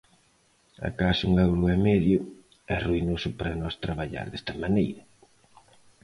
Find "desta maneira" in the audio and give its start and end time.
4.29-5.01